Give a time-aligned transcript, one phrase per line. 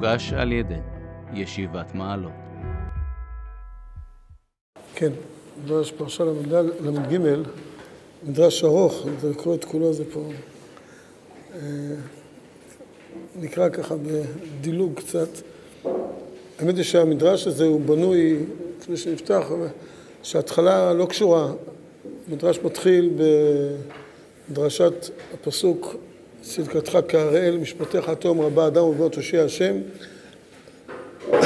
[0.00, 0.74] מוגש על ידי
[1.34, 2.32] ישיבת מעלות.
[4.94, 5.12] כן,
[5.64, 7.18] מדרש פרשה ל"ג,
[8.22, 10.24] מדרש ארוך, אתה לקרוא את כולו זה פה,
[11.54, 11.60] אה,
[13.36, 15.28] נקרא ככה בדילוג קצת.
[16.58, 18.36] האמת היא שהמדרש הזה הוא בנוי,
[18.80, 19.46] לפני שנפתח,
[20.22, 21.52] שההתחלה לא קשורה.
[22.28, 23.10] המדרש מתחיל
[24.50, 25.96] בדרשת הפסוק
[26.42, 29.76] צדקתך כאראל, משפטיך תום רבה אדם ובוא תושיע השם.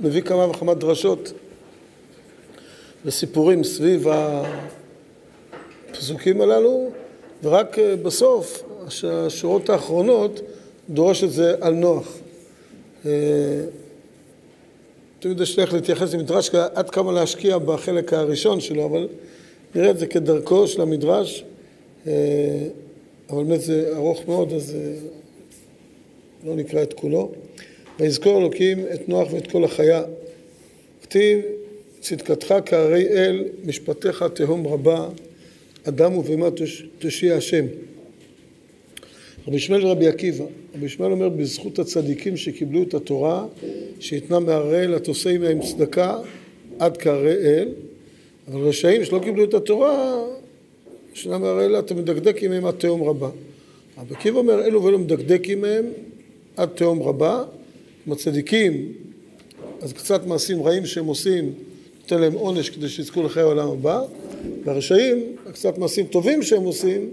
[0.00, 1.32] מביא כמה וכמה דרשות
[3.04, 4.06] וסיפורים סביב
[5.90, 6.90] הפסוקים הללו,
[7.42, 8.62] ורק בסוף,
[9.04, 10.40] השורות האחרונות,
[10.90, 12.16] דורש את זה על נוח.
[15.20, 19.08] תמיד יש לך להתייחס למדרש עד כמה להשקיע בחלק הראשון שלו, אבל
[19.74, 21.44] נראה את זה כדרכו של המדרש,
[23.30, 24.76] אבל באמת זה ארוך מאוד, אז
[26.44, 27.32] לא נקרא את כולו.
[28.00, 30.02] ויזכור אלוקים את נוח ואת כל החיה.
[31.02, 31.40] כתיב
[32.00, 35.08] צדקתך כהרי אל, משפטיך תהום רבה,
[35.84, 36.48] אדם ובהמה
[36.98, 37.66] תושיע השם.
[39.48, 43.46] רבי ישמעאל ורבי עקיבא, רבי ישמעאל אומר בזכות הצדיקים שקיבלו את התורה
[44.00, 46.18] שהתנה מהרי אל התוסי מהם צדקה
[46.78, 47.68] עד כהרי אל,
[48.48, 50.24] אבל רשעים שלא קיבלו את התורה
[51.14, 53.30] שנה מהרי אל אתה מדקדק עמהם עד תהום רבה.
[53.98, 55.84] רבי עקיבא אומר אלו ואלו מדקדק עמהם
[56.56, 57.44] עד תהום רבה,
[58.06, 58.92] עם הצדיקים
[59.80, 61.52] אז קצת מעשים רעים שהם עושים
[62.02, 64.02] נותן להם עונש כדי שיזכו לחיי העולם הבא,
[64.64, 67.10] והרשעים, קצת מעשים טובים שהם עושים,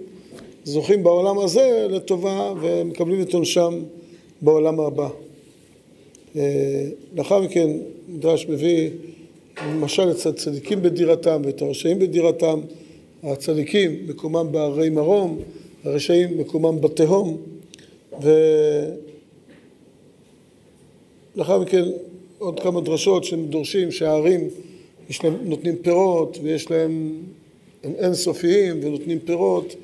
[0.64, 3.80] זוכים בעולם הזה לטובה ומקבלים את עונשם
[4.42, 5.10] בעולם הבא.
[7.16, 7.70] לאחר מכן
[8.10, 8.90] מדרש מביא
[9.70, 12.60] למשל את הצדיקים בדירתם ואת הרשעים בדירתם,
[13.24, 15.40] הצדיקים מקומם בהרי מרום,
[15.84, 17.38] הרשעים מקומם בתהום,
[21.36, 21.84] ולאחר מכן
[22.38, 24.50] עוד כמה דרשות שדורשים שהערים
[25.10, 27.14] יש להם, נותנים פירות ויש להם,
[27.84, 29.76] הם אינסופיים ונותנים פירות,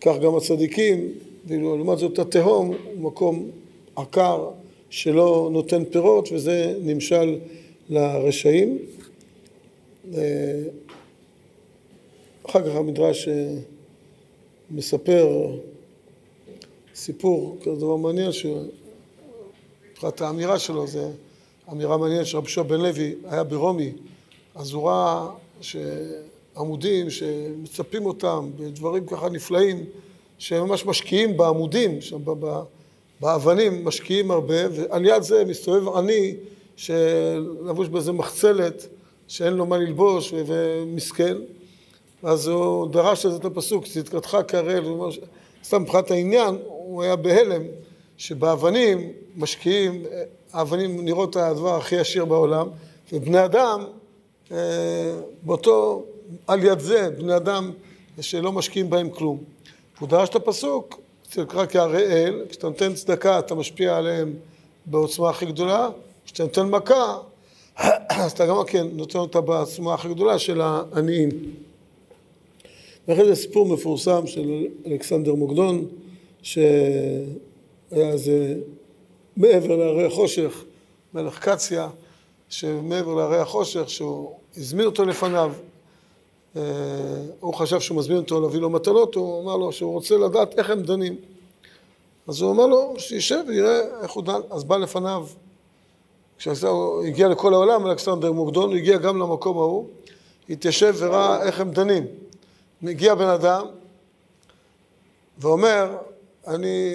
[0.00, 1.08] כך גם הצדיקים,
[1.46, 3.50] ואילו לעומת זאת התהום הוא מקום
[3.96, 4.48] עקר
[4.90, 7.38] שלא נותן פירות וזה נמשל
[7.90, 8.78] לרשעים.
[12.52, 13.28] אחר כך המדרש
[14.70, 15.46] מספר
[16.94, 21.10] סיפור, כזה דבר מעניין, שמבחינת האמירה שלו זה
[21.72, 23.92] אמירה מעניינת שרבי שועה בן לוי היה ברומי
[24.54, 25.28] אז הוא ראה
[25.60, 29.84] שעמודים שמצפים אותם בדברים ככה נפלאים,
[30.38, 31.98] שהם ממש משקיעים בעמודים,
[33.20, 36.34] באבנים משקיעים הרבה, ועל יד זה מסתובב עני
[36.76, 38.86] שלבוש באיזה מחצלת
[39.28, 41.36] שאין לו מה ללבוש ומסכן,
[42.22, 44.84] אז הוא דרש את הפסוק, צדקתך כהראל,
[45.64, 47.62] סתם מבחינת העניין, הוא היה בהלם
[48.16, 50.02] שבאבנים משקיעים,
[50.52, 52.68] האבנים נראות הדבר הכי עשיר בעולם,
[53.12, 53.84] ובני אדם
[55.42, 56.02] באותו,
[56.46, 57.70] על יד זה, בני אדם
[58.20, 59.38] שלא משקיעים בהם כלום.
[59.98, 61.00] הוא דרש את הפסוק,
[61.30, 64.34] צדקה כהראל, כשאתה נותן צדקה אתה משפיע עליהם
[64.86, 65.88] בעוצמה הכי גדולה,
[66.24, 67.18] כשאתה נותן מכה,
[68.08, 71.30] אז אתה גם כן נותן אותה בעוצמה הכי גדולה של העניים.
[73.08, 75.86] ואחרי זה סיפור מפורסם של אלכסנדר מוקדון,
[76.42, 76.62] שהיה
[77.94, 78.56] איזה
[79.36, 80.64] מעבר להרי החושך,
[81.14, 81.88] מלך קציה,
[82.48, 85.52] שמעבר להרי החושך, שהוא הזמין אותו לפניו,
[87.40, 90.70] הוא חשב שהוא מזמין אותו להביא לו מטלות, הוא אמר לו שהוא רוצה לדעת איך
[90.70, 91.16] הם דנים.
[92.28, 95.26] אז הוא אמר לו שישב ויראה איך הוא דן, אז בא לפניו,
[96.38, 99.86] כשהוא הגיע לכל העולם, אלכסנדר מוקדון, הוא הגיע גם למקום ההוא,
[100.50, 102.06] התיישב וראה איך הם דנים.
[102.82, 103.66] מגיע בן אדם
[105.38, 105.96] ואומר,
[106.46, 106.94] אני,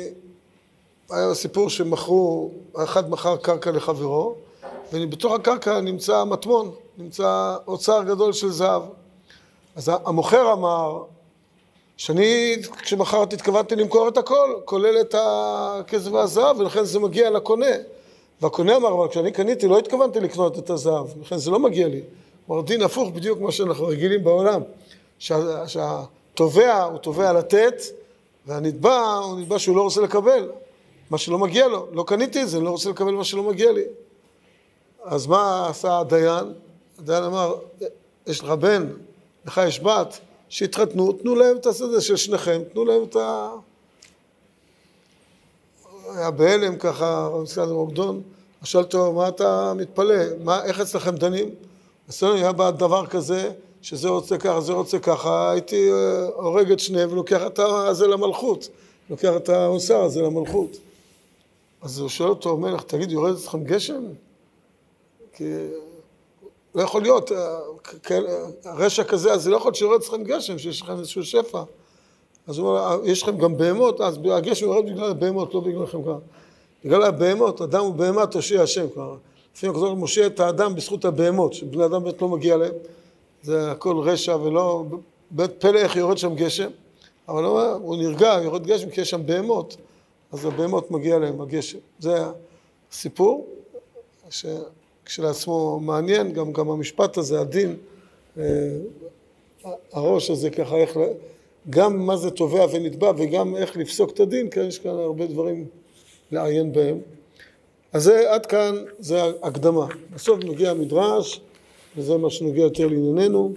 [1.09, 4.35] היה סיפור שמכרו, אחד מכר קרקע לחברו,
[4.93, 8.81] ובתוך הקרקע נמצא מטמון, נמצא אוצר גדול של זהב.
[9.75, 11.03] אז המוכר אמר,
[11.97, 17.75] שאני כשמכרתי התכוונתי למכור את הכל, כולל את הכסף והזהב, ולכן זה מגיע לקונה.
[18.41, 22.01] והקונה אמר, אבל כשאני קניתי לא התכוונתי לקנות את הזהב, לכן זה לא מגיע לי.
[22.47, 24.61] כלומר, דין הפוך בדיוק מה שאנחנו רגילים בעולם,
[25.19, 27.81] שה, שהתובע הוא תובע לתת,
[28.45, 30.49] והנתבע הוא נתבע שהוא לא רוצה לקבל
[31.09, 31.87] מה שלא מגיע לו.
[31.91, 33.83] לא קניתי את זה, אני לא רוצה לקבל מה שלא מגיע לי.
[35.03, 36.53] אז מה עשה הדיין?
[36.99, 37.55] הדיין אמר,
[38.27, 38.87] יש לך בן,
[39.45, 40.19] לך יש בת,
[40.49, 43.49] שהתחתנו, תנו להם את השדה של שניכם, תנו להם את ה...
[46.15, 48.21] היה בהלם ככה, רבי סקאדר מוקדון,
[48.63, 50.15] שאל אותו, מה אתה מתפלא?
[50.43, 51.49] מה, איך אצלכם דנים?
[52.09, 53.51] אצלנו היה דבר כזה,
[53.87, 55.89] שזה רוצה ככה, זה רוצה ככה, הייתי
[56.35, 57.59] הורג את שניהם ולוקח את
[57.91, 58.69] זה למלכות,
[59.09, 60.77] לוקח את האוצר הזה למלכות.
[61.81, 64.03] אז הוא שואל אותו המלך, תגיד, יורד אצלכם גשם?
[65.33, 65.43] כי
[66.75, 67.59] לא יכול להיות, אה,
[68.03, 68.29] כאלה-
[68.65, 71.63] הרשע כזה, אז זה לא יכול להיות שיורד אצלכם גשם, שיש לכם איזשהו שפע.
[72.47, 76.19] אז הוא אומר, יש לכם גם בהמות, אז הגשם יורד בגלל הבהמות, לא בגללכם כבר.
[76.85, 79.15] בגלל הבהמות, אדם ובהמה תושיע השם כבר.
[79.55, 82.73] לפעמים הקדוש הוא מושיע את האדם בזכות הבהמות, שבני אדם באמת לא מגיע להם.
[83.47, 84.85] זה הכל רשע ולא,
[85.31, 86.69] באמת פלא איך יורד שם גשם.
[87.27, 89.77] אבל הוא, הוא נרגע, יורד גשם כי יש שם בהמות,
[90.31, 91.77] אז הבהמות מגיע להם הגשם.
[91.99, 92.15] זה
[92.91, 93.47] הסיפור,
[94.29, 97.75] שכשלעצמו מעניין, גם, גם המשפט הזה, הדין,
[98.37, 98.43] אה,
[99.93, 100.97] הראש הזה ככה, איך,
[101.69, 105.65] גם מה זה תובע ונתבע וגם איך לפסוק את הדין, כן, יש כאן הרבה דברים
[106.31, 106.99] לעיין בהם.
[107.93, 109.87] אז זה, עד כאן זה הקדמה.
[110.13, 111.41] בסוף מגיע המדרש,
[111.97, 113.53] וזה מה שנוגע יותר לענייננו,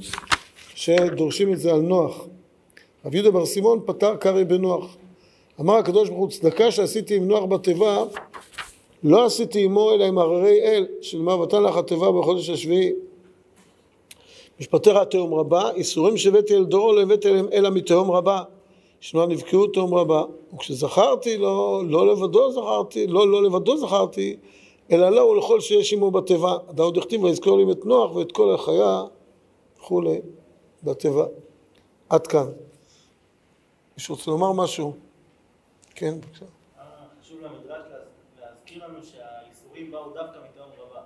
[0.75, 2.27] שדורשים את זה על נוח.
[3.05, 4.97] רבי יהודה בר סימון פתר קרעי בנוח.
[5.61, 8.05] אמר הקדוש ברוך הוא, צדקה שעשיתי עם נוח בתיבה,
[9.05, 12.93] לא עשיתי עמו אלא עם הררי אל, שנאמר ותן לך התיבה בחודש השביעי.
[14.61, 18.43] משפטיך תהום רבה, איסורים שהבאתי אל דורו לא הבאתי אליהם אלא מתהום רבה.
[19.01, 20.25] שנאמר נבקעו תהום רבה.
[20.55, 24.37] וכשזכרתי לא, לא לבדו זכרתי, לא, לא לבדו זכרתי,
[24.93, 26.57] אלא לו ולכל שיש עמו בתיבה.
[26.71, 29.03] אדם עוד הכתיב ויזכור לי את נוח ואת כל החיה
[29.79, 30.21] וכולי
[30.83, 31.25] בתיבה.
[32.09, 32.47] עד כאן.
[33.97, 34.93] מישהו רוצה לומר משהו?
[35.95, 36.45] כן, בבקשה.
[36.79, 36.83] אה,
[37.23, 41.01] חשוב למדרש להז- להזכיר לנו שהאיסורים באו דווקא מתהום רבה.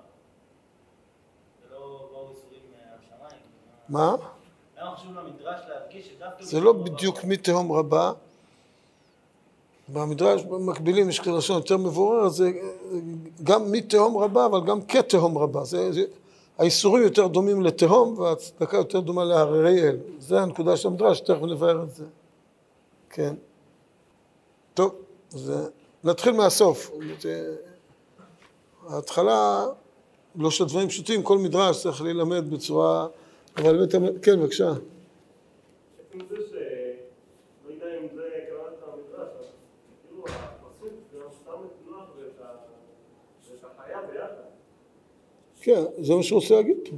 [1.70, 1.78] ולא
[2.12, 3.40] באו איסורים מהשמיים.
[3.88, 4.16] מה?
[4.78, 7.24] למה חשוב למדרש להדגיש שדווקא זה לא בדיוק?
[7.24, 8.12] מתהום רבה.
[9.88, 12.50] במדרש במקבילים יש לשון יותר מבורר, זה
[13.44, 15.64] גם מתהום רבה, אבל גם כתהום רבה.
[15.64, 16.04] זה, זה,
[16.58, 19.96] האיסורים יותר דומים לתהום, והצדקה יותר דומה להררי אל.
[20.18, 22.04] זה הנקודה של המדרש, תכף נבהר את זה.
[23.10, 23.34] כן.
[24.74, 24.94] טוב,
[25.34, 25.66] אז אה,
[26.04, 26.90] נתחיל מהסוף.
[27.20, 27.56] זה-
[28.88, 29.66] ההתחלה,
[30.36, 33.06] לא של דברים פשוטים, כל מדרש צריך להילמד בצורה...
[33.56, 34.70] אבל באמת, כן, בבקשה.
[34.70, 36.52] עצם זה ש...
[37.68, 39.46] לא יודע אם זה קראת המדרש, אבל
[40.08, 42.56] כאילו הפסוק גם שם את נוח ואת ה-
[43.50, 44.44] ואת החיה ביחד.
[45.64, 46.96] כן, זה מה שהוא רוצה להגיד פה.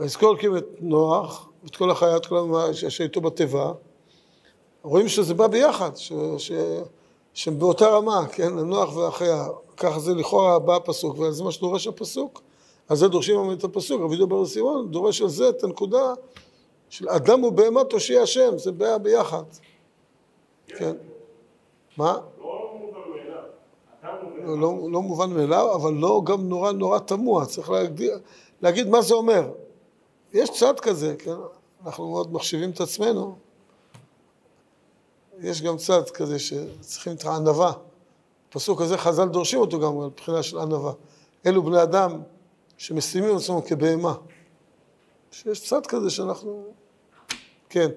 [0.00, 3.72] ויזכור אלוקים את נוח, את כל החיה, את כל מה שהייתו בתיבה.
[4.82, 6.52] רואים שזה בא ביחד, ש, ש,
[7.34, 9.46] שהם באותה רמה, כן, נוח והחיה.
[9.76, 12.42] ככה זה לכאורה בא הפסוק, וזה מה שדורש הפסוק.
[12.88, 14.02] על זה דורשים את הפסוק.
[14.02, 16.14] רבי יהודה בר סימון דורש על זה את הנקודה
[16.88, 19.44] של אדם ובהמה תושיע השם, זה בא ביחד.
[20.66, 20.96] כן.
[21.96, 22.18] מה?
[22.38, 23.36] לא מובן מאליו.
[23.36, 23.44] אדם
[23.82, 28.10] הוא לא, לא, לא מובן מאליו, אבל לא גם נורא נורא תמוה, צריך להגיד,
[28.62, 29.50] להגיד מה זה אומר.
[30.32, 31.36] יש צד כזה, כן?
[31.86, 33.36] אנחנו מאוד מחשיבים את עצמנו.
[35.40, 37.72] יש גם צד כזה שצריכים את הענווה.
[38.48, 40.92] הפסוק הזה חז"ל דורשים אותו גם על בחינה של ענווה.
[41.46, 42.22] אלו בני אדם
[42.76, 44.14] שמשימים עצמם כבהמה.
[45.30, 46.64] שיש צד כזה שאנחנו...
[47.68, 47.88] כן.
[47.88, 47.94] זה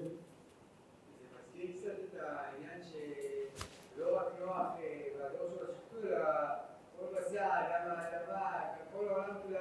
[1.58, 2.80] מזכיר קצת את העניין
[3.96, 6.24] שלא רק נוח אה, והדור שלו שחטו, אלא
[6.98, 8.50] כל בשר, גם האדמה,
[8.92, 9.08] כל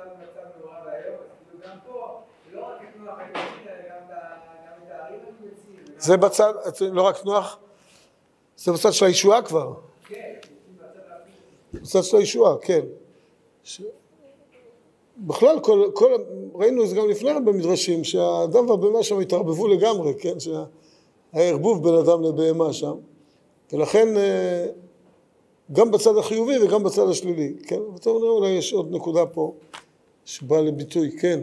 [0.05, 2.19] במצב נורא ואיום, אז כאילו גם פה,
[2.53, 4.15] לא רק את נוח מציל, אלא גם
[4.87, 5.19] את הערים.
[5.41, 6.53] וגם- זה בצד,
[6.91, 7.57] לא רק נוח,
[8.57, 9.73] זה בצד של הישועה כבר.
[10.07, 10.33] כן,
[11.73, 12.81] בצד של הישועה, כן.
[15.17, 16.11] בכלל, כל, כל,
[16.55, 20.39] ראינו את זה גם לפני כן במדרשים, שהאדם והבהמה שם התערבבו לגמרי, כן?
[20.39, 20.65] שהיה
[21.33, 22.93] ערבוב בין אדם לבהמה שם.
[23.73, 24.65] ולכן, אה,
[25.71, 27.79] גם בצד החיובי וגם בצד השלילי, כן?
[27.95, 29.53] וטוב נראה, אולי יש עוד נקודה פה
[30.25, 31.39] שבאה לביטוי, כן.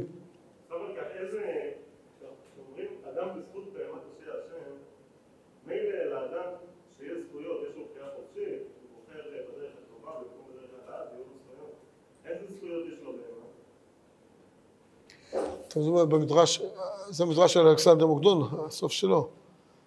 [15.69, 16.63] אתם יודעים מה, במדרש,
[17.09, 19.29] זה מדרש של אלכסנדר מוקדון, הסוף שלו.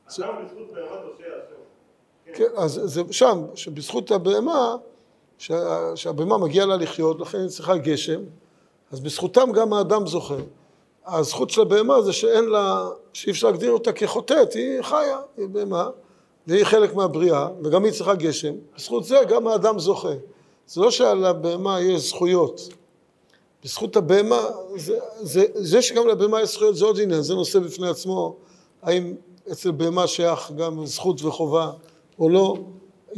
[0.08, 0.22] השם.
[2.34, 4.76] כן, אז זה שם, שבזכות הבהמה,
[5.38, 8.22] שה- שהבהמה מגיעה לה לחיות, לכן היא צריכה גשם,
[8.94, 10.36] אז בזכותם גם האדם זוכה.
[11.06, 15.90] הזכות של הבהמה זה שאין לה, שאי אפשר להגדיר אותה כחוטאת, היא חיה, היא בהמה,
[16.48, 18.54] והיא חלק מהבריאה, וגם היא צריכה גשם.
[18.78, 20.14] בזכות זה גם האדם זוכה.
[20.68, 22.62] זה לא שעל הבהמה יש זכויות.
[23.64, 24.42] בזכות הבהמה,
[24.76, 28.36] זה, זה, זה שגם לבהמה יש זכויות זה עוד עניין, זה נושא בפני עצמו,
[28.82, 29.16] האם
[29.52, 31.72] אצל בהמה שייך גם זכות וחובה
[32.20, 32.58] או לא,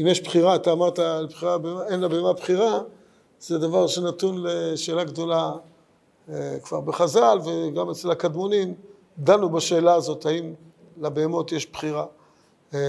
[0.02, 1.58] אם יש בחירה, אתה אמרת על בחירה,
[1.90, 2.80] אין לבהמה בחירה,
[3.48, 5.52] זה דבר שנתון לשאלה גדולה
[6.30, 8.74] אה, כבר בחז"ל וגם אצל הקדמונים,
[9.18, 10.54] דנו בשאלה הזאת, האם
[10.98, 12.06] לבהמות יש בחירה.
[12.74, 12.80] אה,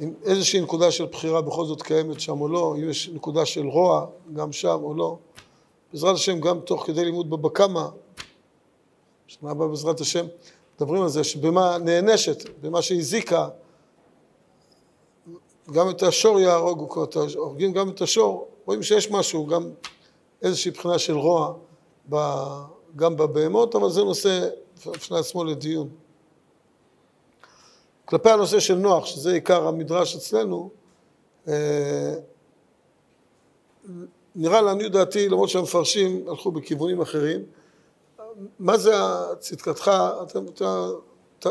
[0.00, 3.66] אם איזושהי נקודה של בחירה בכל זאת קיימת שם או לא, אם יש נקודה של
[3.66, 5.16] רוע גם שם או לא.
[5.92, 7.86] בעזרת השם, גם תוך כדי לימוד בבא קמא,
[9.26, 10.26] שנה הבאה בעזרת השם,
[10.76, 13.48] מדברים על זה שבמה נענשת, במה שהזיקה,
[15.72, 17.04] גם את השור יהרוגו,
[17.36, 19.70] הורגים גם את השור, רואים שיש משהו, גם
[20.42, 21.54] איזושהי בחינה של רוע
[22.10, 22.16] ב,
[22.96, 24.48] גם בבהמות, אבל זה נושא
[24.86, 25.88] בפני עצמו לדיון.
[28.04, 30.70] כלפי הנושא של נוח, שזה עיקר המדרש אצלנו,
[31.48, 32.14] אה,
[34.34, 37.44] נראה לעניות דעתי, למרות שהמפרשים הלכו בכיוונים אחרים,
[38.58, 38.92] מה זה
[39.38, 39.90] צדקתך,
[40.22, 41.50] אתם, אתם,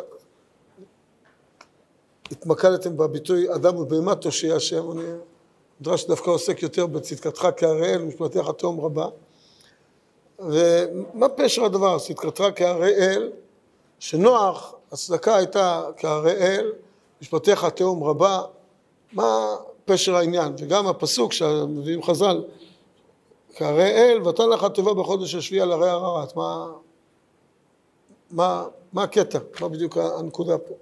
[2.31, 4.85] התמקדתם בביטוי אדם ובהמה תושיע השם,
[5.81, 9.07] מדרש דווקא עוסק יותר בצדקתך כאראל ומשפטיך תהום רבה.
[10.39, 13.31] ומה פשר הדבר, צדקתך כאראל,
[13.99, 16.71] שנוח, הצדקה הייתה כאראל,
[17.21, 18.41] משפטיך תהום רבה,
[19.13, 19.55] מה
[19.85, 20.53] פשר העניין?
[20.59, 22.43] וגם הפסוק שמביאים חז"ל,
[23.55, 26.71] כאראל, ותן לך תיבה בחודש השביעי על הרי הררת, מה,
[28.31, 29.39] מה, מה הקטע?
[29.61, 30.73] מה בדיוק הנקודה פה?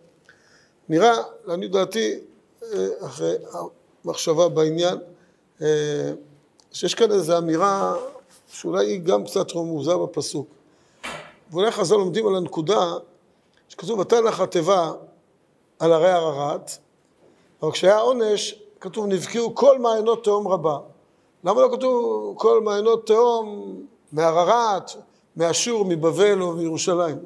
[0.90, 1.14] נראה,
[1.46, 2.20] לעניות דעתי,
[2.64, 3.36] אה, אחרי
[4.08, 4.98] המחשבה בעניין,
[5.62, 6.12] אה,
[6.72, 7.96] שיש כאן איזו אמירה
[8.48, 10.48] שאולי היא גם קצת רמוזה בפסוק.
[11.52, 12.94] ואולי חז"ל לומדים על הנקודה
[13.70, 14.92] שכתוב, ותן לך תיבה
[15.80, 16.72] על הרי הררת,
[17.62, 20.78] אבל כשהיה עונש, כתוב, נבקיעו כל מעיינות תהום רבה.
[21.44, 23.76] למה לא כתוב כל מעיינות תהום
[24.12, 24.92] מהררת,
[25.38, 27.18] מאשור, מבבל או מירושלים?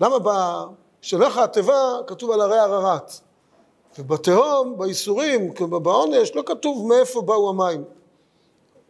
[0.00, 3.20] למה בשלח התיבה כתוב על הרי הררת?
[3.98, 7.84] ובתהום, בייסורים, בעונש, לא כתוב מאיפה באו המים.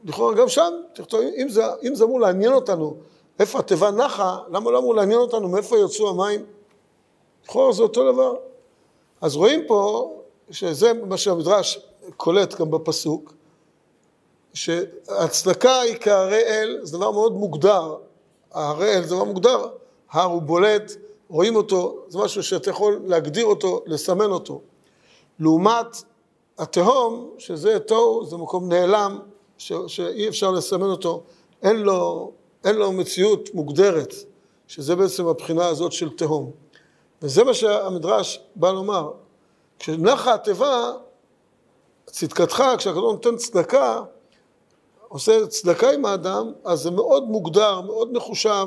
[0.04, 2.96] לכאורה גם שם, תכתוב, אם זה, אם זה אמור לעניין אותנו
[3.38, 6.44] איפה התיבה נחה, למה לא אמור לעניין אותנו מאיפה יצאו המים?
[7.44, 8.34] לכאורה זה אותו דבר.
[9.20, 10.12] אז רואים פה,
[10.50, 11.78] שזה מה שהמדרש
[12.16, 13.32] קולט גם בפסוק,
[14.54, 17.96] שהצדקה היא כהרי אל, זה דבר מאוד מוגדר,
[18.52, 19.68] ההרי אל זה דבר מוגדר,
[20.10, 20.92] הר הוא בולט,
[21.28, 24.60] רואים אותו, זה משהו שאתה יכול להגדיר אותו, לסמן אותו.
[25.38, 26.02] לעומת
[26.58, 29.18] התהום, שזה תוהו, זה מקום נעלם,
[29.58, 31.22] ש, שאי אפשר לסמן אותו,
[31.62, 32.32] אין לו,
[32.64, 34.14] אין לו מציאות מוגדרת,
[34.66, 36.50] שזה בעצם הבחינה הזאת של תהום.
[37.22, 39.10] וזה מה שהמדרש בא לומר.
[39.78, 40.92] כשנחה התיבה,
[42.06, 44.02] צדקתך, כשהקדוש נותן צדקה,
[45.08, 48.66] עושה צדקה עם האדם, אז זה מאוד מוגדר, מאוד מחושב,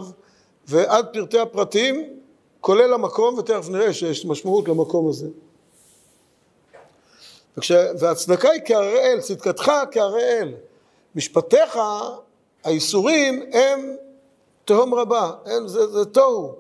[0.68, 2.20] ועד פרטי הפרטים,
[2.62, 5.28] כולל המקום, ותכף נראה שיש משמעות למקום הזה.
[8.00, 10.54] והצדקה היא כהראל, צדקתך כהראל.
[11.16, 11.80] משפטיך,
[12.64, 13.96] האיסורים, הם
[14.66, 16.56] תהום רבה, הם, זה, זה תוהו.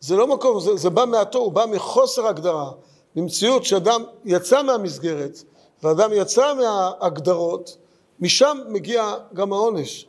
[0.00, 2.70] זה לא מקום, זה, זה בא מהתוהו, בא מחוסר הגדרה,
[3.16, 5.42] ממציאות שאדם יצא מהמסגרת,
[5.82, 7.76] ואדם יצא מההגדרות,
[8.20, 10.06] משם מגיע גם העונש.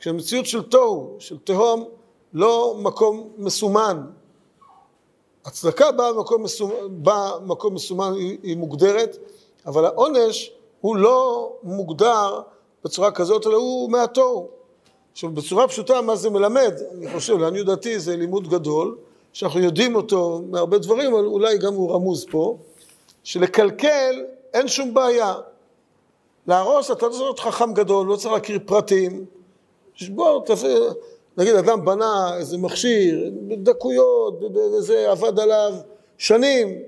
[0.00, 1.84] כשמציאות של תוהו, של תהום,
[2.32, 4.06] לא מקום מסומן.
[5.44, 7.30] הצדקה באה במקום מסומן, בא
[7.72, 9.16] מסומן היא, היא מוגדרת,
[9.66, 12.40] אבל העונש הוא לא מוגדר
[12.84, 14.48] בצורה כזאת, אלא הוא מהתוהו.
[15.12, 16.74] עכשיו, בצורה פשוטה, מה זה מלמד?
[16.98, 18.96] אני חושב, לעניות דעתי זה לימוד גדול,
[19.32, 22.56] שאנחנו יודעים אותו מהרבה דברים, אבל אולי גם הוא רמוז פה,
[23.24, 25.34] שלקלקל אין שום בעיה.
[26.46, 29.24] להרוס, אתה לא צריך להיות חכם גדול, לא צריך להכיר פרטים.
[30.08, 30.42] בוא,
[31.36, 35.74] נגיד אדם בנה איזה מכשיר, בדקויות, וזה עבד עליו
[36.18, 36.78] שנים,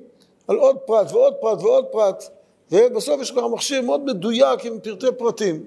[0.48, 2.24] על עוד פרט ועוד פרט ועוד פרט,
[2.72, 5.62] ובסוף יש לך מכשיר מאוד מדויק עם פרטי פרטים.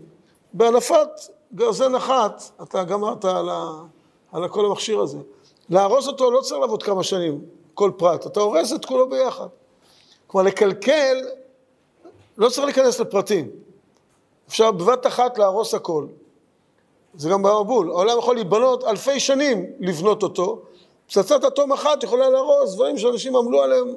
[0.54, 1.10] בהנפת
[1.56, 3.72] גרזן אחת, אתה גמרת על, ה,
[4.32, 5.18] על כל המכשיר הזה.
[5.70, 7.42] להרוס אותו לא צריך לעבוד כמה שנים,
[7.74, 9.48] כל פרט, אתה הורס את כולו ביחד.
[10.28, 11.18] כלומר, לקלקל,
[12.38, 13.50] לא צריך להיכנס לפרטים.
[14.48, 16.06] אפשר בבת אחת להרוס הכל.
[17.16, 17.90] זה גם במבול.
[17.90, 20.62] העולם יכול להיבנות אלפי שנים לבנות אותו.
[21.08, 23.96] פצצת אטום אחת יכולה להרוס דברים שאנשים עמלו עליהם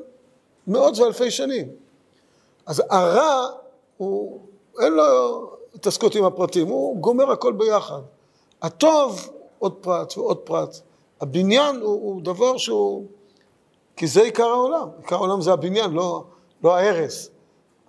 [0.66, 1.83] מאות ואלפי שנים.
[2.66, 3.46] אז הרע,
[3.96, 4.40] הוא,
[4.80, 8.00] אין לו התעסקות עם הפרטים, הוא גומר הכל ביחד.
[8.62, 10.76] הטוב, עוד פרט ועוד פרט.
[11.20, 13.06] הבניין הוא, הוא דבר שהוא...
[13.96, 14.88] כי זה עיקר העולם.
[14.98, 16.24] עיקר העולם זה הבניין, לא,
[16.64, 17.30] לא ההרס.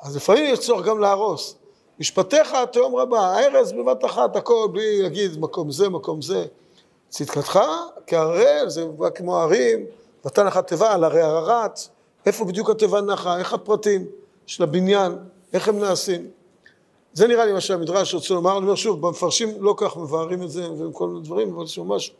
[0.01, 1.55] אז לפעמים יש צורך גם להרוס.
[1.99, 6.45] משפטיך תהום רבה, ההרס בבת אחת, הכל, בלי להגיד מקום זה, מקום זה.
[7.09, 7.59] צדקתך
[8.07, 9.85] כהראל, זה בא כמו הרים,
[10.25, 11.79] נתן לך תיבה על הרי הררת,
[12.25, 14.05] איפה בדיוק התיבה נחה, איך הפרטים
[14.47, 15.11] של הבניין,
[15.53, 16.27] איך הם נעשים.
[17.13, 20.51] זה נראה לי מה שהמדרש רוצה לומר, אני אומר שוב, במפרשים לא כך מבארים את
[20.51, 22.13] זה וכל מיני דברים, אבל שממש,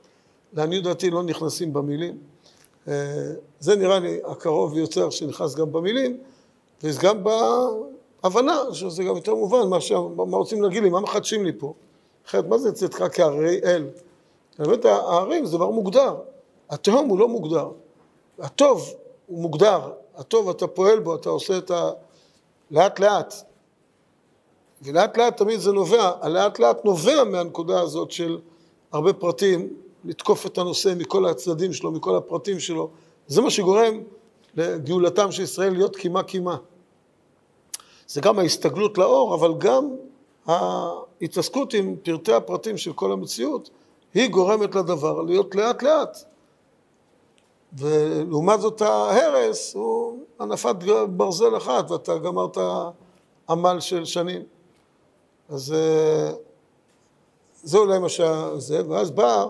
[0.54, 2.18] לעניות דעתי, לא נכנסים במילים.
[2.88, 2.94] אה,
[3.60, 6.18] זה נראה לי הקרוב ביותר שנכנס גם במילים,
[6.84, 9.92] וזה גם בהבנה, שזה גם יותר מובן, מה, ש...
[9.92, 11.74] מה רוצים להגיד לי, מה מחדשים לי פה?
[12.28, 13.88] אחרת, מה זה צאתך כהרי אל?
[14.60, 16.16] באמת הערים זה דבר מוגדר,
[16.70, 17.70] התהום הוא לא מוגדר,
[18.40, 18.94] הטוב
[19.28, 21.92] הוא מוגדר, הטוב אתה פועל בו, אתה עושה את ה...
[22.72, 23.34] לאט לאט,
[24.82, 28.40] ולאט לאט תמיד זה נובע, הלאט לאט נובע מהנקודה הזאת של
[28.92, 29.70] הרבה פרטים,
[30.06, 32.90] לתקוף את הנושא מכל הצדדים שלו, מכל הפרטים שלו,
[33.28, 34.04] זה מה שגורם
[34.56, 36.58] לגאולתם של ישראל להיות קימה קימה.
[38.08, 39.96] זה גם ההסתגלות לאור, אבל גם
[40.46, 43.70] ההתעסקות עם פרטי הפרטים של כל המציאות,
[44.14, 46.18] היא גורמת לדבר להיות לאט לאט.
[47.78, 50.76] ולעומת זאת ההרס הוא הנפת
[51.10, 52.58] ברזל אחת ואתה גמרת
[53.50, 54.44] עמל של שנים.
[55.50, 56.32] אז אה,
[57.64, 59.46] זה אולי מה שזה, ואז בא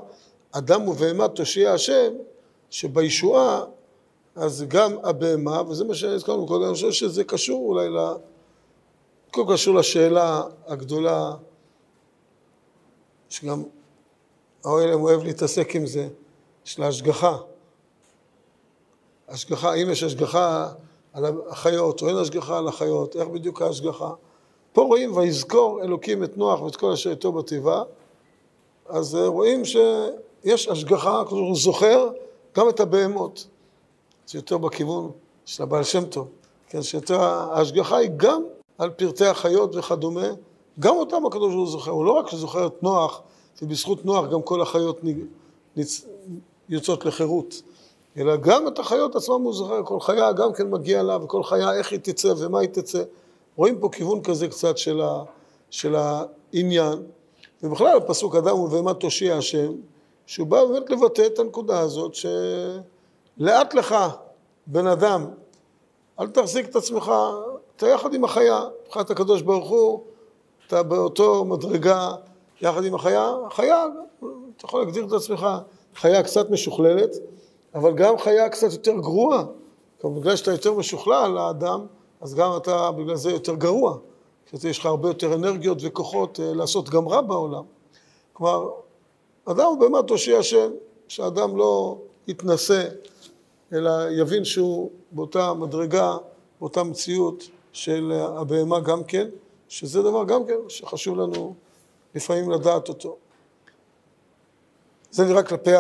[0.52, 2.14] אדם ובהמה תושיע השם,
[2.70, 3.64] שבישועה
[4.36, 7.98] אז גם הבהמה, וזה מה שהזכרנו קודם, אני חושב שזה קשור אולי ל...
[9.30, 11.36] הכל קשור לשאלה הגדולה,
[13.30, 13.64] שגם
[14.66, 16.08] האוהלם אוהב להתעסק עם זה,
[16.64, 17.38] של ההשגחה.
[19.30, 20.70] השגחה, אם יש השגחה
[21.14, 24.12] על החיות או אין השגחה על החיות, איך בדיוק ההשגחה.
[24.74, 27.84] פה רואים ויזכור אלוקים את נוח ואת כל אשר איתו בתיבה,
[28.90, 32.10] אז רואים שיש השגחה, כלומר הוא זוכר
[32.58, 33.48] גם את הבהמות.
[34.28, 35.12] זה יותר בכיוון
[35.46, 36.28] של הבעל שם טוב,
[36.70, 38.44] כן, שיותר ההשגחה היא גם
[38.78, 40.28] על פרטי החיות וכדומה,
[40.80, 43.22] גם אותם הקדוש ברוך הוא זוכר, הוא לא רק זוכר את נוח,
[43.62, 45.00] ובזכות נוח גם כל החיות
[45.76, 46.06] נצ...
[46.70, 47.62] יוצאות לחירות,
[48.18, 51.74] אלא גם את החיות עצמם הוא זוכר, כל חיה גם כן מגיע לה, וכל חיה
[51.74, 53.04] איך היא תצא ומה היא תצא.
[53.56, 55.24] רואים פה כיוון כזה קצת של, ה...
[55.70, 57.04] של העניין,
[57.64, 59.74] ובכלל הפסוק אדם ובהמה תושיע השם,
[60.26, 63.96] שהוא בא באמת לבטא את הנקודה הזאת, שלאט לך,
[64.68, 65.26] בן אדם,
[66.20, 67.12] אל תחזיק את עצמך,
[67.76, 70.04] אתה יחד עם החיה, מבחינת הקדוש ברוך הוא,
[70.68, 72.12] אתה באותו מדרגה
[72.62, 73.86] יחד עם החיה, החיה,
[74.58, 75.48] אתה יכול להגדיר את עצמך
[75.96, 77.12] חיה קצת משוכללת,
[77.76, 79.44] אבל גם חיה קצת יותר גרועה.
[80.02, 81.86] כלומר, בגלל שאתה יותר משוכלל לאדם,
[82.22, 83.98] אז גם אתה בגלל זה יותר גרוע.
[84.64, 87.64] יש לך הרבה יותר אנרגיות וכוחות אה, לעשות גם רע בעולם.
[88.34, 88.70] כלומר,
[89.46, 90.72] אדם הוא באמת תושיע השם,
[91.08, 92.88] שאדם לא יתנשא,
[93.74, 96.18] אלא יבין שהוא באותה מדרגה,
[96.60, 99.28] באותה מציאות של הבהמה גם כן,
[99.68, 101.56] שזה דבר גם כן שחשוב לנו
[102.16, 103.16] לפעמים לדעת אותו.
[105.12, 105.72] זה נראה כלפי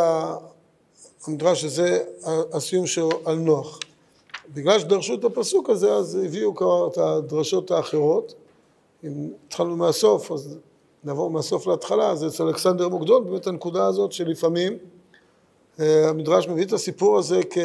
[1.27, 2.03] המדרש הזה,
[2.53, 3.79] הסיום שלו על נוח.
[4.53, 8.33] בגלל שדרשו את הפסוק הזה, אז הביאו כבר את הדרשות האחרות.
[9.03, 10.57] אם התחלנו מהסוף, אז
[11.03, 14.77] נעבור מהסוף להתחלה, אז אצל אלכסנדר מוקדון, באמת הנקודה הזאת שלפעמים
[15.79, 17.57] אה, המדרש מביא את הסיפור הזה כ...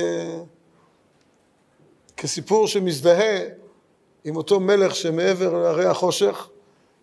[2.16, 3.40] כסיפור שמזדהה
[4.25, 6.49] עם אותו מלך שמעבר להרי החושך,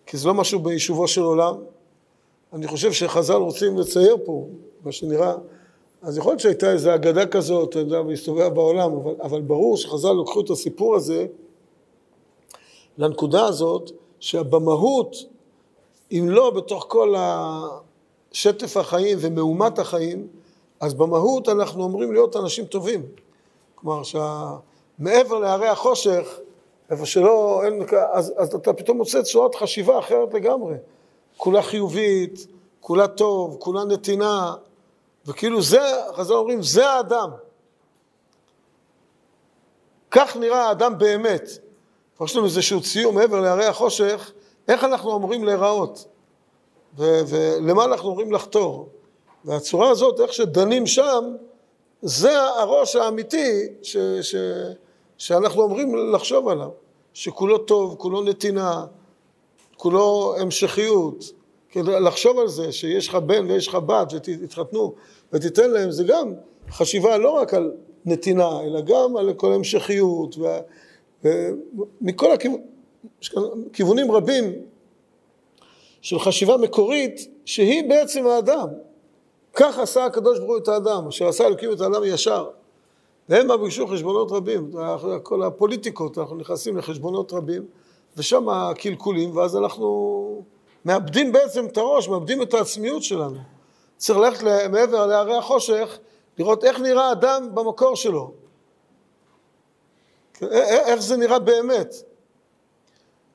[0.06, 1.54] כי זה לא משהו ביישובו של עולם.
[2.52, 4.46] אני חושב שחז"ל רוצים לצייר פה,
[4.84, 5.34] מה שנראה,
[6.02, 10.12] אז יכול להיות שהייתה איזו אגדה כזאת, אתה יודע, והסתובבה בעולם, אבל, אבל ברור שחז"ל
[10.22, 11.26] לקחו את הסיפור הזה
[12.98, 15.16] לנקודה הזאת, שבמהות,
[16.12, 17.14] אם לא בתוך כל
[18.32, 20.26] שטף החיים ומהומת החיים,
[20.80, 23.02] אז במהות אנחנו אומרים להיות אנשים טובים.
[23.74, 26.38] כלומר, שמעבר להרי החושך,
[26.90, 27.82] איפה שלא, אין,
[28.12, 30.74] אז, אז אתה פתאום מוצא צורת חשיבה אחרת לגמרי.
[31.36, 32.46] כולה חיובית,
[32.80, 34.54] כולה טוב, כולה נתינה,
[35.28, 35.80] וכאילו זה,
[36.16, 37.30] חז"ל אומרים, זה האדם.
[40.10, 41.48] כך נראה האדם באמת.
[42.24, 44.32] יש לנו איזשהו ציור מעבר להרי החושך,
[44.68, 46.04] איך אנחנו אמורים להיראות,
[46.96, 48.88] ולמה אנחנו אמורים לחתור.
[49.44, 51.34] והצורה הזאת, איך שדנים שם,
[52.02, 54.34] זה הראש האמיתי ש, ש,
[55.18, 56.70] שאנחנו אמורים לחשוב עליו,
[57.14, 58.86] שכולו טוב, כולו נתינה,
[59.76, 61.24] כולו המשכיות,
[61.76, 64.94] לחשוב על זה שיש לך בן ויש לך בת ותתחתנו
[65.32, 66.32] ותיתן להם, זה גם
[66.70, 67.72] חשיבה לא רק על
[68.04, 70.36] נתינה, אלא גם על כל המשכיות
[71.24, 72.30] ומכל
[73.66, 74.52] הכיוונים רבים
[76.00, 78.68] של חשיבה מקורית שהיא בעצם האדם.
[79.54, 82.48] כך עשה הקדוש ברוך הוא את האדם, אשר עשה אלוקים את האדם ישר.
[83.28, 84.70] והם ביקשו חשבונות רבים,
[85.22, 87.66] כל הפוליטיקות, אנחנו נכנסים לחשבונות רבים,
[88.16, 90.42] ושם הקלקולים, ואז אנחנו
[90.84, 93.57] מאבדים בעצם את הראש, מאבדים את העצמיות שלנו.
[93.98, 95.98] צריך ללכת מעבר להרי החושך,
[96.38, 98.32] לראות איך נראה אדם במקור שלו.
[100.62, 101.94] איך זה נראה באמת.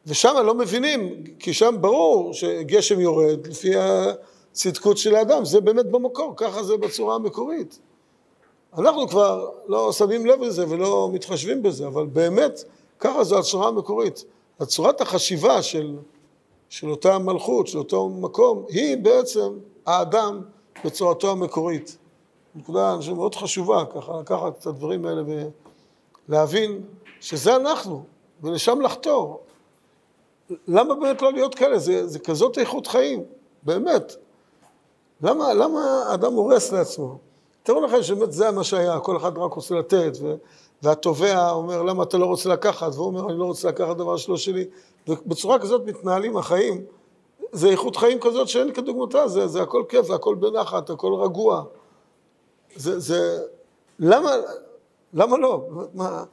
[0.06, 6.34] ושם לא מבינים, כי שם ברור שגשם יורד לפי הצדקות של האדם, זה באמת במקור,
[6.38, 7.80] ככה זה בצורה המקורית.
[8.78, 12.64] אנחנו כבר לא שמים לב לזה ולא מתחשבים בזה, אבל באמת
[13.00, 14.24] ככה זו הצורה המקורית.
[14.60, 15.96] הצורת החשיבה של,
[16.70, 19.50] של אותה מלכות, של אותו מקום, היא בעצם
[19.86, 20.42] האדם
[20.86, 21.98] בצורתו המקורית.
[22.56, 25.22] נקודה, מאוד חשובה, ככה לקחת את הדברים האלה
[26.30, 26.82] ולהבין
[27.20, 28.04] שזה אנחנו,
[28.44, 29.42] ולשם לחתור.
[30.68, 31.80] למה באמת לא להיות כאלה?
[31.80, 33.24] זה, זה כזאת איכות חיים,
[33.64, 34.16] באמת.
[35.22, 37.18] למה, למה אדם הורס לעצמו?
[37.64, 40.36] תראו לכם שבאמת זה מה שהיה, כל אחד רק רוצה לתת, ו,
[40.84, 42.94] והתובע אומר, למה אתה לא רוצה לקחת?
[42.94, 44.66] והוא אומר, אני לא רוצה לקחת דבר שלא שלי.
[45.08, 46.86] ובצורה כזאת מתנהלים החיים.
[47.52, 51.64] זה איכות חיים כזאת שאין כדוגמתה, זה, זה הכל כיף, הכל בנחת, הכל רגוע.
[52.76, 53.44] זה, זה,
[54.00, 54.32] למה,
[55.14, 55.66] למה לא?
[55.94, 56.24] מה,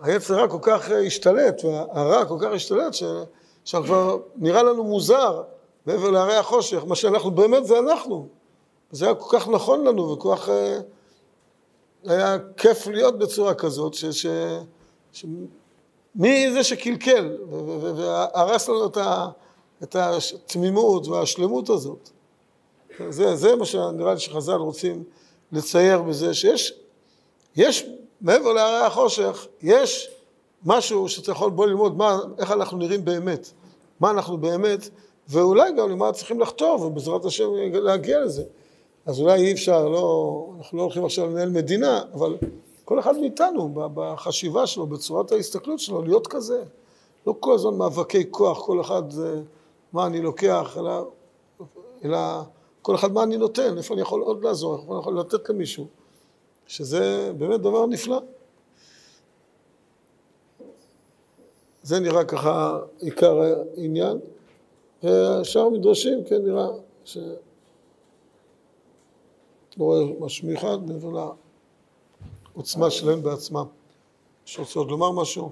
[0.00, 3.02] היצר הרע כל כך השתלט, והרע כל כך השתלט, ש,
[3.64, 5.42] שכבר נראה לנו מוזר
[5.86, 8.28] מעבר להרי החושך, מה שאנחנו באמת זה אנחנו.
[8.90, 10.78] זה היה כל כך נכון לנו וכל כך אה,
[12.04, 14.26] היה כיף להיות בצורה כזאת, ש, ש,
[15.12, 15.24] ש,
[16.14, 17.36] מי זה שקלקל
[17.96, 19.28] והרס לנו את, ה,
[19.82, 22.10] את התמימות והשלמות הזאת.
[23.08, 25.04] זה, זה מה שנראה לי שחז"ל רוצים
[25.52, 26.74] לצייר בזה, שיש
[27.56, 27.86] יש,
[28.20, 30.10] מעבר להרי החושך, יש
[30.64, 33.50] משהו שאתה יכול בוא ללמוד מה, איך אנחנו נראים באמת,
[34.00, 34.88] מה אנחנו באמת,
[35.28, 38.42] ואולי גם למה צריכים לחתור, ובעזרת השם להגיע לזה.
[39.06, 42.36] אז אולי אי אפשר, לא, אנחנו לא הולכים עכשיו לנהל מדינה, אבל
[42.84, 46.62] כל אחד מאיתנו, בחשיבה שלו, בצורת ההסתכלות שלו, להיות כזה.
[47.26, 49.42] לא כל הזמן מאבקי כוח, כל אחד זה
[49.92, 51.10] מה אני לוקח, אלא,
[52.04, 52.18] אלא
[52.82, 55.86] כל אחד מה אני נותן, איפה אני יכול עוד לעזור, איפה אני יכול לתת למישהו,
[56.66, 58.20] שזה באמת דבר נפלא.
[61.82, 64.18] זה נראה ככה עיקר העניין.
[65.04, 66.68] ושאר מדרשים, כן, נראה
[67.04, 67.18] ש...
[69.78, 71.30] רואה משהו מיוחד מעבר
[72.54, 73.64] לעוצמה שלהם בעצמם.
[74.46, 75.50] יש עוד לומר משהו?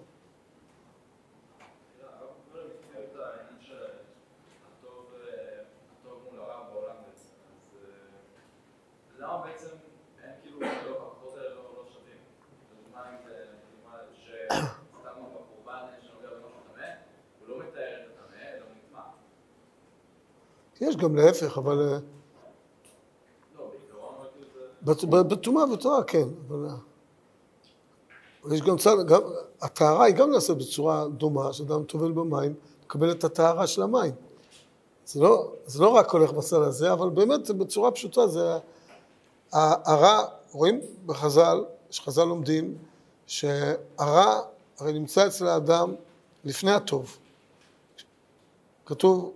[20.80, 21.98] יש גם להפך, אבל...
[24.82, 26.68] בטומאה ובתורה כן, אבל...
[28.52, 29.20] יש גם צד, גם,
[29.62, 34.12] הטהרה היא גם נעשית בצורה דומה, שאדם טובל במים, מקבל את הטהרה של המים.
[35.06, 38.58] זה לא, זה לא רק הולך בצד הזה, אבל באמת בצורה פשוטה זה
[39.52, 42.78] הרע, רואים בחז"ל, שחז"ל לומדים,
[43.26, 44.40] שהרע
[44.78, 45.94] הרי נמצא אצל האדם
[46.44, 47.18] לפני הטוב.
[48.87, 49.32] כתוב,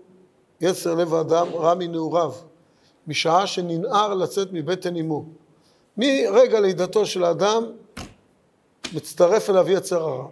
[0.60, 2.32] יצר לב האדם רע מנעוריו,
[3.06, 5.24] משעה שננער לצאת מבטן אמו.
[5.96, 7.64] מרגע לידתו של האדם
[8.94, 10.28] מצטרף אליו יצר הרע.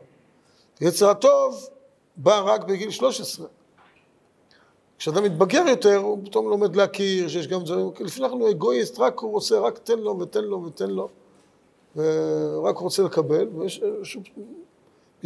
[0.81, 1.69] יצר הטוב
[2.17, 3.47] בא רק בגיל 13.
[4.99, 9.33] כשאדם מתבגר יותר, הוא פתאום לומד להכיר שיש גם דברים, לפני הוא אגואיסט, רק הוא
[9.33, 11.09] רוצה, רק תן לו ותן לו ותן לו,
[11.97, 14.23] ורק רוצה לקבל, וכשהוא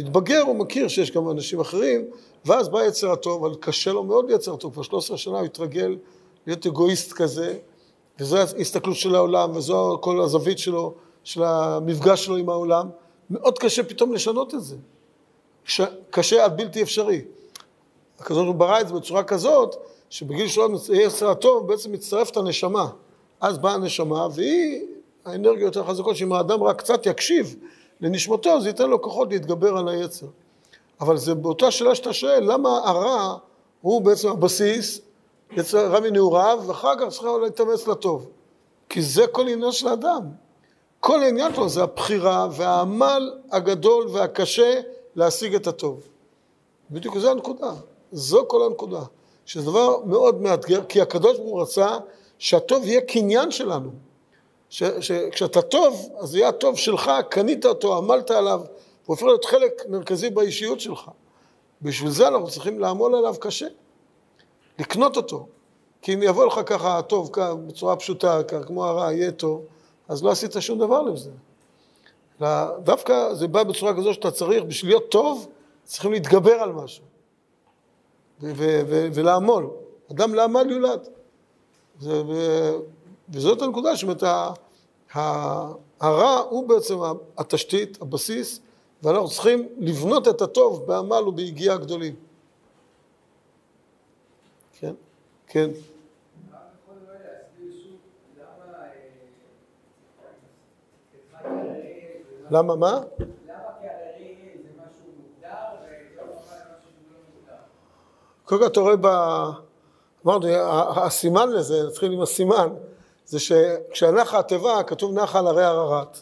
[0.03, 2.05] מתבגר הוא מכיר שיש גם אנשים אחרים,
[2.45, 5.97] ואז בא יצר הטוב, אבל קשה לו מאוד ליצר הטוב, כבר 13 שנה הוא התרגל
[6.47, 7.57] להיות אגואיסט כזה,
[8.19, 12.89] וזו ההסתכלות של העולם, וזו כל הזווית שלו, של המפגש שלו עם העולם,
[13.29, 14.75] מאוד קשה פתאום לשנות את זה.
[16.09, 17.21] קשה עד בלתי אפשרי.
[18.19, 19.75] הקדוש ברוך הוא ברא את זה בצורה כזאת,
[20.09, 22.87] שבגיל שלו יצר הטוב בעצם מצטרפת הנשמה.
[23.41, 24.81] אז באה הנשמה, והיא
[25.25, 27.55] האנרגיות החזקות, שאם האדם רק קצת יקשיב
[28.01, 30.25] לנשמתו, זה ייתן לו כוחות להתגבר על היצר.
[31.01, 33.37] אבל זה באותה שאלה שאתה שואל, למה הרע
[33.81, 35.01] הוא בעצם הבסיס,
[35.51, 38.29] יצר רע מנעוריו, ואחר כך צריך להתאמץ לטוב.
[38.89, 40.21] כי זה כל עניין של האדם.
[40.99, 44.81] כל העניין שלו זה הבחירה והעמל הגדול והקשה
[45.15, 46.01] להשיג את הטוב.
[46.91, 47.71] בדיוק זו הנקודה.
[48.11, 49.01] זו כל הנקודה.
[49.45, 51.97] שזה דבר מאוד מאתגר, כי הקדוש ברוך הוא רצה
[52.39, 53.91] שהטוב יהיה קניין שלנו.
[54.71, 58.67] שכשאתה טוב, אז יהיה הטוב שלך, קנית אותו, עמלת עליו, הוא
[59.05, 61.09] הופך להיות חלק מרכזי באישיות שלך.
[61.81, 63.67] בשביל זה אנחנו צריכים לעמול עליו קשה,
[64.79, 65.47] לקנות אותו.
[66.01, 67.31] כי אם יבוא לך ככה הטוב,
[67.67, 69.65] בצורה פשוטה, כמו הרע, יהיה טוב,
[70.07, 71.31] אז לא עשית שום דבר לזה.
[72.83, 75.47] דווקא זה בא בצורה כזו שאתה צריך, בשביל להיות טוב,
[75.83, 77.03] צריכים להתגבר על משהו.
[79.13, 79.69] ולעמול.
[80.11, 81.07] אדם לעמל יולד.
[83.31, 84.23] וזאת הנקודה, זאת אומרת,
[85.99, 86.95] הרע הוא בעצם
[87.37, 88.59] התשתית, הבסיס,
[89.03, 92.15] ואנחנו צריכים לבנות את הטוב בעמל וביגיעה גדולים.
[94.79, 94.93] כן,
[95.47, 95.69] כן.
[102.51, 102.99] למה מה?
[108.45, 109.07] קודם כל אתה רואה ב...
[110.25, 110.47] אמרנו,
[110.95, 112.67] הסימן לזה, נתחיל עם הסימן,
[113.31, 116.17] זה שכשנחה התיבה כתוב נחה על הרי הררת.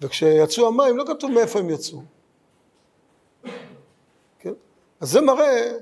[0.00, 1.98] וכשיצאו המים לא כתוב מאיפה הם יצאו.
[4.38, 4.52] כן?
[5.00, 5.72] אז זה מראה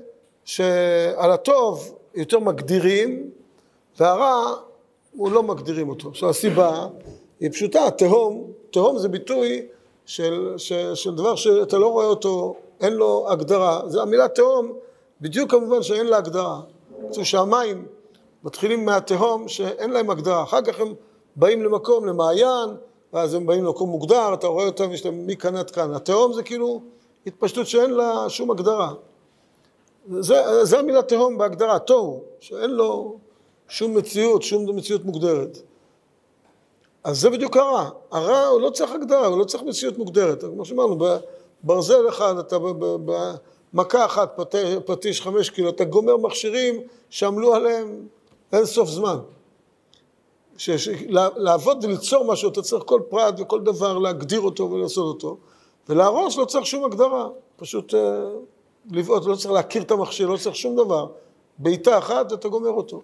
[0.45, 3.29] שעל הטוב יותר מגדירים,
[3.99, 4.55] והרע
[5.11, 6.09] הוא לא מגדירים אותו.
[6.09, 6.87] עכשיו הסיבה
[7.39, 9.67] היא פשוטה, תהום, תהום זה ביטוי
[10.05, 13.81] של, של, של דבר שאתה לא רואה אותו, אין לו הגדרה.
[13.87, 14.73] זה המילה תהום,
[15.21, 16.61] בדיוק כמובן שאין לה הגדרה.
[17.09, 17.85] זאת שהמים
[18.43, 20.93] מתחילים מהתהום שאין להם הגדרה, אחר כך הם
[21.35, 22.69] באים למקום, למעיין,
[23.13, 25.93] ואז הם באים למקום מוגדר, אתה רואה אותם, יש להם מכאן עד כאן.
[25.93, 26.81] התהום זה כאילו
[27.27, 28.93] התפשטות שאין לה שום הגדרה.
[30.19, 33.17] זה, זה המילה תהום בהגדרה, תוהו, שאין לו
[33.67, 35.57] שום מציאות, שום מציאות מוגדרת.
[37.03, 37.89] אז זה בדיוק הרע.
[38.11, 40.43] הרע הוא לא צריך הגדרה, הוא לא צריך מציאות מוגדרת.
[40.43, 40.97] כמו שאמרנו,
[41.63, 42.57] בברזל אחד, אתה
[43.73, 48.07] במכה אחת, פט- פטיש חמש קילו, אתה גומר מכשירים שעמלו עליהם
[48.53, 49.19] אין סוף זמן.
[50.57, 55.05] ש- ש- לה- לעבוד וליצור משהו, אתה צריך כל פרט וכל דבר להגדיר אותו ולעשות
[55.07, 55.37] אותו.
[55.89, 58.29] ולהרוס לא צריך שום הגדרה, פשוט אה,
[58.91, 61.07] לבעוט, לא צריך להכיר את המכשיר, לא צריך שום דבר.
[61.57, 63.01] בעיטה אחת אתה גומר אותו.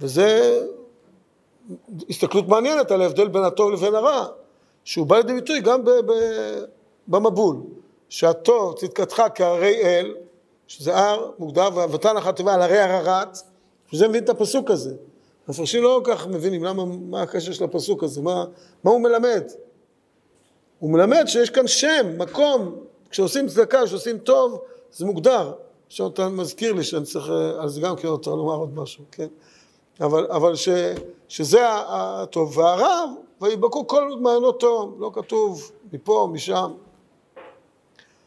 [0.00, 0.60] וזה
[2.10, 4.26] הסתכלות מעניינת על ההבדל בין הטוב לבין הרע,
[4.84, 6.64] שהוא בא לידי ביטוי גם ב- ב-
[7.08, 7.56] במבול,
[8.08, 10.14] שהטוב צדקתך כהרי אל,
[10.66, 13.38] שזה הר מוגדר, ותן לך תיבה על הרי הררת,
[13.92, 14.94] שזה מבין את הפסוק הזה.
[15.48, 18.44] המפרשים לא כל כך מבינים למה, מה הקשר של הפסוק הזה, מה,
[18.84, 19.42] מה הוא מלמד.
[20.78, 22.76] הוא מלמד שיש כאן שם, מקום,
[23.10, 24.60] כשעושים צדקה, כשעושים טוב,
[24.92, 25.52] זה מוגדר.
[25.86, 29.04] עכשיו אתה מזכיר לי שאני צריך, אה, על זה גם כן רוצה לומר עוד משהו,
[29.12, 29.26] כן?
[30.00, 30.68] אבל, אבל ש,
[31.28, 32.58] שזה הטוב.
[32.58, 36.72] והרב, ויבקעו כל מעיינות תהום, לא כתוב מפה, משם.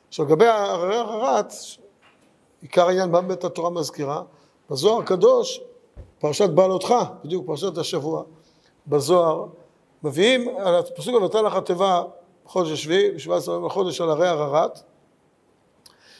[0.07, 1.53] עכשיו לגבי הררת,
[2.61, 4.23] עיקר העניין, מה באמת התורה מזכירה?
[4.71, 5.61] בזוהר הקדוש,
[6.19, 8.23] פרשת בעלותך, בדיוק פרשת השבוע,
[8.87, 9.45] בזוהר,
[10.03, 12.03] מביאים על הפסוק ונתן לך תיבה
[12.45, 14.79] בחודש השביעי, בשבעה עשרה יום לחודש על הרי הררת,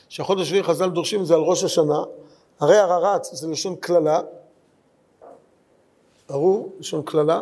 [0.10, 2.04] שהחודש השביעי חז"ל דורשים את זה על ראש השנה,
[2.60, 4.22] הרי הררת זה לשון קללה,
[6.32, 7.42] ארור, לשון קללה,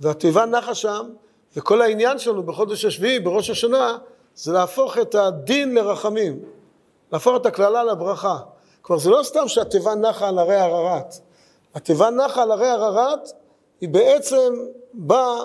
[0.00, 1.10] והתיבה נחה שם,
[1.56, 3.98] וכל העניין שלנו בחודש השביעי, בראש השנה,
[4.34, 6.42] זה להפוך את הדין לרחמים,
[7.12, 8.38] להפוך את הקללה לברכה.
[8.88, 11.14] כלומר, זה לא סתם שהתיבה נחה על הרי הררת.
[11.74, 13.32] התיבה נחה על הרי הררת,
[13.80, 14.54] היא בעצם
[14.94, 15.38] באה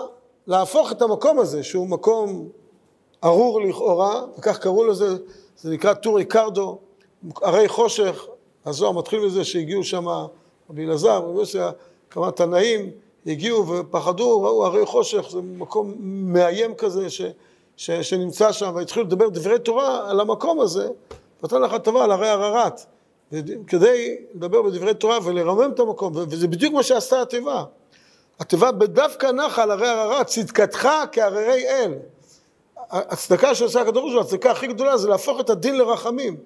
[0.47, 2.49] להפוך את המקום הזה, שהוא מקום
[3.23, 5.07] ארור לכאורה, וכך קראו לזה,
[5.57, 6.79] זה נקרא טור איקרדו,
[7.41, 8.25] הרי חושך,
[8.65, 10.07] הזוהר מתחיל מזה שהגיעו שם
[10.69, 11.21] רבי אלעזר,
[12.09, 12.91] כמה תנאים,
[13.25, 15.93] הגיעו ופחדו, ראו הרי חושך, זה מקום
[16.33, 17.21] מאיים כזה ש,
[17.77, 20.89] ש, שנמצא שם, והתחילו לדבר דברי תורה על המקום הזה,
[21.43, 22.85] ונתן לך טובה על הרי הררת,
[23.67, 27.63] כדי לדבר בדברי תורה ולרמם את המקום, וזה בדיוק מה שעשתה התיבה.
[28.39, 31.93] התיבה בדווקא נחה על הרי הררת, צדקתך כהררי אל.
[32.91, 36.37] הצדקה שעושה הקדוש ברוך הוא, הצדקה הכי גדולה זה להפוך את הדין לרחמים.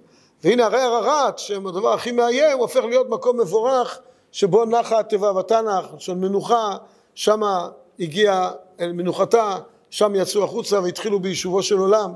[0.44, 4.00] והנה הרי הררת, שהם הדבר הכי מאיים, הופך להיות מקום מבורך
[4.32, 6.78] שבו נחה התיבה ותנח, של מנוחה,
[7.16, 7.70] שמה
[8.00, 9.58] הגיעה מנוחתה,
[9.90, 12.14] שם יצאו החוצה והתחילו ביישובו של עולם.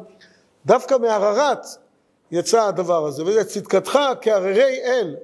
[0.66, 1.66] דווקא מהררת
[2.32, 5.16] יצא הדבר הזה, וזה צדקתך כהררי אל,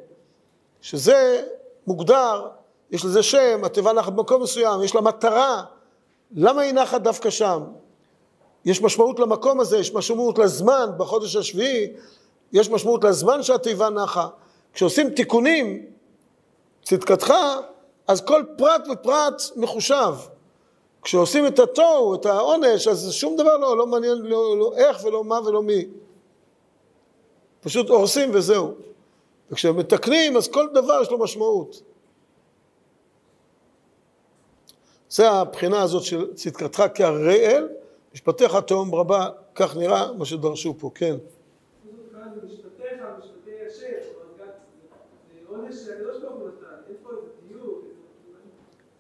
[0.82, 1.44] שזה
[1.88, 2.48] מוגדר,
[2.92, 5.64] יש לזה שם, התיבה נחת במקום מסוים, יש לה מטרה,
[6.36, 7.64] למה היא נחת דווקא שם?
[8.66, 11.94] יש משמעות למקום הזה, יש משמעות לזמן בחודש השביעי,
[12.54, 14.28] יש משמעות לזמן שהתיבה נחה.
[14.74, 15.86] כשעושים תיקונים,
[16.84, 17.34] צדקתך,
[18.08, 20.14] אז כל פרט ופרט מחושב.
[21.02, 25.24] כשעושים את התוהו, את העונש, אז שום דבר לא, לא מעניין, לא, לא איך ולא
[25.24, 25.86] מה ולא מי.
[27.62, 28.74] פשוט הורסים וזהו.
[29.52, 31.82] וכשמתקנים, אז כל דבר יש לו משמעות.
[35.10, 37.68] זה הבחינה הזאת של צדקתך כהרי אל,
[38.14, 41.16] משפטיך תהום רבה, כך נראה מה שדרשו פה, כן.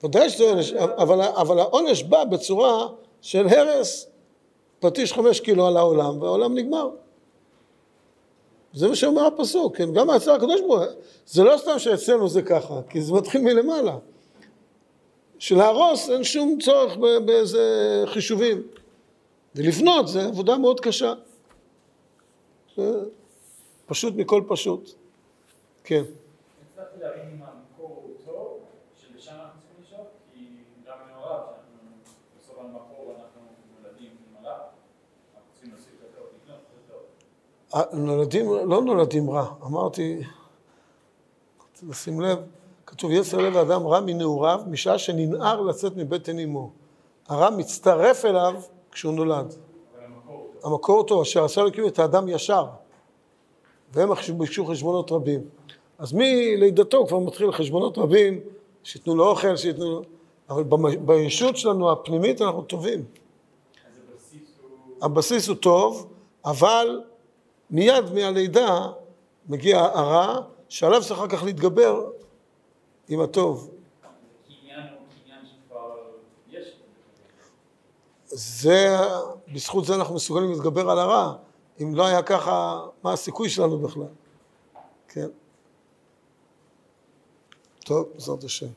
[0.03, 2.87] ודאי שזה עונש, אבל, אבל העונש בא בצורה
[3.21, 4.07] של הרס
[4.79, 6.89] פטיש חמש קילו על העולם, והעולם נגמר.
[8.77, 9.93] זה מה שאומר הפסוק, כן?
[9.93, 10.87] גם אצל הקדוש ברוך הוא,
[11.25, 13.97] זה לא סתם שאצלנו זה ככה, כי זה מתחיל מלמעלה.
[15.39, 18.63] שלהרוס אין שום צורך באיזה חישובים.
[19.55, 21.13] ולבנות זה עבודה מאוד קשה.
[22.77, 22.91] זה
[23.85, 24.91] פשוט מכל פשוט.
[25.83, 26.03] כן.
[26.71, 28.59] הצלחתי להבין אם המקור הוא טוב,
[29.01, 30.39] שבשם אנחנו צריכים לשאוף, כי
[30.87, 31.89] גם מעורב, שאנחנו
[32.41, 33.41] בסוף המקור אנחנו
[33.81, 37.01] נולדים עם הרע, אנחנו צריכים להוסיף את הטוב, לקנות את הטוב.
[37.93, 40.23] נולדים, לא נולדים רע, אמרתי,
[41.93, 42.39] שים לב,
[42.85, 46.71] כתוב יצר לב האדם רע מנעוריו משעה שננער לצאת מבטן אמו.
[47.27, 48.55] הרע מצטרף אליו
[48.91, 49.53] כשהוא נולד.
[50.63, 52.65] המקור אותו, אשר עשה אלוקים את האדם ישר.
[53.93, 55.41] והם ביקשו חשבונות רבים.
[55.97, 58.39] אז מלידתו כבר מתחיל חשבונות רבים,
[58.83, 60.01] שייתנו לו אוכל, שייתנו לו...
[60.49, 60.63] אבל
[60.97, 63.05] בישות שלנו הפנימית אנחנו טובים.
[64.11, 65.05] הבסיס הוא...
[65.05, 66.07] הבסיס הוא טוב,
[66.45, 67.01] אבל
[67.69, 68.87] מיד מהלידה
[69.49, 72.09] מגיע הרע, שעליו צריך אחר כך להתגבר
[73.09, 73.69] עם הטוב.
[78.29, 78.97] זה,
[79.53, 81.33] בזכות זה אנחנו מסוגלים להתגבר על הרע.
[81.81, 84.03] אם לא היה ככה, מה הסיכוי שלנו בכלל?
[85.07, 85.27] כן.
[87.85, 88.67] טוב, בעזרת השם.